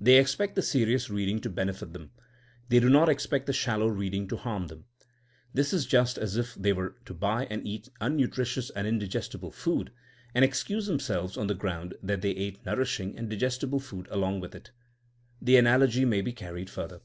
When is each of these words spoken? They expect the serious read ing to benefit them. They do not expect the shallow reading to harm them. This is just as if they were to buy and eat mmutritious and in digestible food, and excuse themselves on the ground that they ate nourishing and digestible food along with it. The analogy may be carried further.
They 0.00 0.18
expect 0.18 0.56
the 0.56 0.62
serious 0.62 1.08
read 1.10 1.28
ing 1.28 1.40
to 1.42 1.48
benefit 1.48 1.92
them. 1.92 2.10
They 2.70 2.80
do 2.80 2.90
not 2.90 3.08
expect 3.08 3.46
the 3.46 3.52
shallow 3.52 3.86
reading 3.86 4.26
to 4.26 4.36
harm 4.36 4.66
them. 4.66 4.86
This 5.54 5.72
is 5.72 5.86
just 5.86 6.18
as 6.18 6.36
if 6.36 6.56
they 6.56 6.72
were 6.72 6.96
to 7.04 7.14
buy 7.14 7.46
and 7.46 7.64
eat 7.64 7.88
mmutritious 8.00 8.72
and 8.74 8.84
in 8.88 8.98
digestible 8.98 9.52
food, 9.52 9.92
and 10.34 10.44
excuse 10.44 10.88
themselves 10.88 11.36
on 11.36 11.46
the 11.46 11.54
ground 11.54 11.94
that 12.02 12.20
they 12.20 12.32
ate 12.32 12.66
nourishing 12.66 13.16
and 13.16 13.30
digestible 13.30 13.78
food 13.78 14.08
along 14.10 14.40
with 14.40 14.56
it. 14.56 14.72
The 15.40 15.56
analogy 15.56 16.04
may 16.04 16.20
be 16.20 16.32
carried 16.32 16.68
further. 16.68 17.02